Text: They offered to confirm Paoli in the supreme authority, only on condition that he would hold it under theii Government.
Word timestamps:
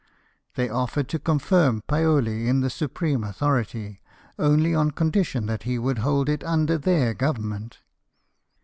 They 0.55 0.67
offered 0.67 1.07
to 1.09 1.19
confirm 1.19 1.83
Paoli 1.87 2.47
in 2.47 2.61
the 2.61 2.71
supreme 2.71 3.23
authority, 3.23 4.01
only 4.39 4.73
on 4.73 4.89
condition 4.89 5.45
that 5.45 5.61
he 5.61 5.77
would 5.77 5.99
hold 5.99 6.27
it 6.27 6.43
under 6.43 6.79
theii 6.79 7.15
Government. 7.15 7.77